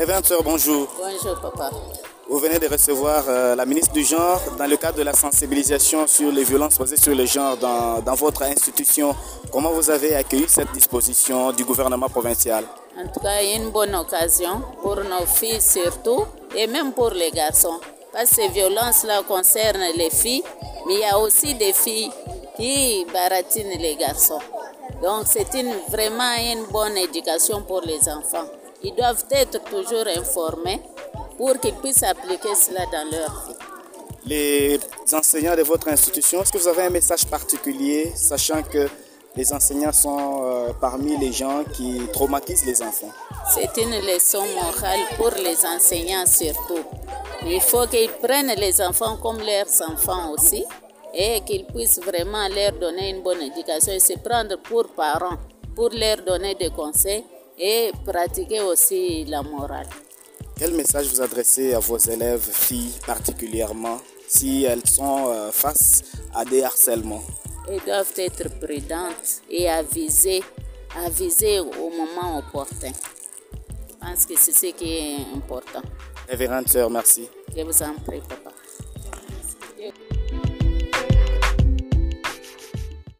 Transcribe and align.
Révérende 0.00 0.24
sœur, 0.24 0.42
bonjour. 0.42 0.88
Bonjour, 0.96 1.38
papa. 1.42 1.70
Vous 2.26 2.38
venez 2.38 2.58
de 2.58 2.66
recevoir 2.66 3.22
euh, 3.28 3.54
la 3.54 3.66
ministre 3.66 3.92
du 3.92 4.02
Genre 4.02 4.40
dans 4.56 4.66
le 4.66 4.78
cadre 4.78 4.96
de 4.96 5.02
la 5.02 5.12
sensibilisation 5.12 6.06
sur 6.06 6.32
les 6.32 6.42
violences 6.42 6.78
basées 6.78 6.96
sur 6.96 7.14
le 7.14 7.26
genre 7.26 7.58
dans, 7.58 8.00
dans 8.00 8.14
votre 8.14 8.44
institution. 8.44 9.14
Comment 9.52 9.72
vous 9.72 9.90
avez 9.90 10.14
accueilli 10.14 10.46
cette 10.48 10.72
disposition 10.72 11.52
du 11.52 11.66
gouvernement 11.66 12.08
provincial? 12.08 12.64
En 12.98 13.08
tout 13.08 13.20
cas, 13.20 13.42
une 13.42 13.68
bonne 13.68 13.94
occasion 13.94 14.62
pour 14.80 14.96
nos 14.96 15.26
filles 15.26 15.60
surtout 15.60 16.24
et 16.56 16.66
même 16.66 16.94
pour 16.94 17.10
les 17.10 17.30
garçons. 17.30 17.78
Parce 18.10 18.30
que 18.30 18.36
ces 18.36 18.48
violences-là 18.48 19.22
concernent 19.28 19.84
les 19.98 20.08
filles, 20.08 20.42
mais 20.86 20.94
il 20.94 21.00
y 21.00 21.04
a 21.04 21.18
aussi 21.18 21.54
des 21.56 21.74
filles 21.74 22.10
qui 22.56 23.04
baratinent 23.12 23.78
les 23.78 23.96
garçons. 23.96 24.40
Donc 25.02 25.24
c'est 25.26 25.52
une, 25.60 25.74
vraiment 25.90 26.36
une 26.38 26.64
bonne 26.72 26.96
éducation 26.96 27.60
pour 27.60 27.82
les 27.82 28.08
enfants. 28.08 28.46
Ils 28.82 28.94
doivent 28.94 29.24
être 29.30 29.62
toujours 29.64 30.06
informés 30.06 30.80
pour 31.36 31.58
qu'ils 31.60 31.74
puissent 31.74 32.02
appliquer 32.02 32.54
cela 32.54 32.84
dans 32.86 33.10
leur 33.10 33.46
vie. 33.46 33.54
Les 34.26 34.80
enseignants 35.12 35.56
de 35.56 35.62
votre 35.62 35.88
institution, 35.88 36.42
est-ce 36.42 36.52
que 36.52 36.58
vous 36.58 36.68
avez 36.68 36.82
un 36.82 36.90
message 36.90 37.26
particulier, 37.26 38.12
sachant 38.14 38.62
que 38.62 38.88
les 39.36 39.52
enseignants 39.52 39.92
sont 39.92 40.42
euh, 40.42 40.72
parmi 40.80 41.16
les 41.16 41.32
gens 41.32 41.64
qui 41.64 42.00
traumatisent 42.12 42.64
les 42.64 42.82
enfants? 42.82 43.12
C'est 43.54 43.76
une 43.80 44.00
leçon 44.06 44.44
morale 44.54 45.00
pour 45.16 45.30
les 45.30 45.64
enseignants 45.66 46.26
surtout. 46.26 46.84
Mais 47.42 47.56
il 47.56 47.60
faut 47.60 47.86
qu'ils 47.86 48.10
prennent 48.10 48.54
les 48.56 48.80
enfants 48.80 49.16
comme 49.16 49.38
leurs 49.38 49.90
enfants 49.90 50.32
aussi 50.32 50.64
et 51.14 51.40
qu'ils 51.42 51.66
puissent 51.66 52.00
vraiment 52.00 52.48
leur 52.48 52.72
donner 52.72 53.10
une 53.10 53.22
bonne 53.22 53.42
éducation 53.42 53.92
et 53.92 54.00
se 54.00 54.18
prendre 54.18 54.56
pour 54.62 54.88
parents 54.88 55.38
pour 55.74 55.90
leur 55.90 56.18
donner 56.22 56.54
des 56.54 56.70
conseils 56.70 57.24
et 57.60 57.92
pratiquer 58.04 58.60
aussi 58.62 59.24
la 59.26 59.42
morale. 59.42 59.88
Quel 60.56 60.72
message 60.74 61.08
vous 61.08 61.20
adressez 61.20 61.74
à 61.74 61.78
vos 61.78 61.98
élèves 61.98 62.48
filles 62.50 62.94
particulièrement 63.06 63.98
si 64.26 64.64
elles 64.64 64.86
sont 64.86 65.28
euh, 65.28 65.52
face 65.52 66.02
à 66.34 66.44
des 66.44 66.62
harcèlements? 66.62 67.22
Elles 67.68 67.80
doivent 67.84 68.12
être 68.16 68.48
prudentes 68.58 69.42
et 69.50 69.68
avisées, 69.68 70.42
avisées 71.04 71.60
au 71.60 71.90
moment 71.90 72.38
opportun. 72.38 72.92
Je 73.88 73.94
pense 74.06 74.26
que 74.26 74.34
c'est 74.36 74.52
ce 74.52 74.72
qui 74.74 74.92
est 74.92 75.16
important. 75.34 75.82
Révérende 76.28 76.68
sœur, 76.68 76.88
merci. 76.88 77.28
Je 77.54 77.62
vous 77.62 77.82
en 77.82 77.94
prie, 78.06 78.20
papa. 78.20 78.50